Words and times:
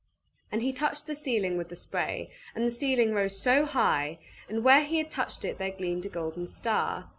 And 0.51 0.63
he 0.63 0.73
touched 0.73 1.05
the 1.05 1.13
ceiling 1.13 1.57
with 1.57 1.69
the 1.69 1.75
spray, 1.75 2.31
and 2.55 2.65
the 2.65 2.71
ceiling 2.71 3.13
rose 3.13 3.39
so 3.39 3.65
high, 3.67 4.17
and 4.49 4.63
where 4.63 4.83
he 4.83 4.97
had 4.97 5.11
touched 5.11 5.45
it 5.45 5.59
there 5.59 5.69
gleamed 5.69 6.07
a 6.07 6.09
golden 6.09 6.47
star. 6.47 7.07